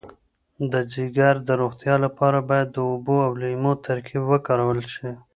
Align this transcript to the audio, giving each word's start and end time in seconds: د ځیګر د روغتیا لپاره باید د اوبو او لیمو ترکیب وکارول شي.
د 0.71 0.73
ځیګر 0.93 1.35
د 1.47 1.49
روغتیا 1.61 1.95
لپاره 2.05 2.39
باید 2.49 2.69
د 2.71 2.77
اوبو 2.89 3.15
او 3.27 3.31
لیمو 3.41 3.73
ترکیب 3.85 4.23
وکارول 4.31 4.79
شي. 4.93 5.09